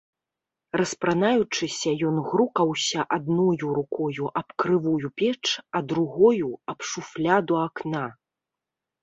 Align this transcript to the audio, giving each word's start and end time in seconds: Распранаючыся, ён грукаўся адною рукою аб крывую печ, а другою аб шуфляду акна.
Распранаючыся, 0.79 1.89
ён 2.11 2.15
грукаўся 2.29 2.99
адною 3.17 3.53
рукою 3.81 4.25
аб 4.43 4.49
крывую 4.65 5.13
печ, 5.21 5.43
а 5.77 5.83
другою 5.93 6.51
аб 6.75 6.79
шуфляду 6.95 7.55
акна. 7.67 8.05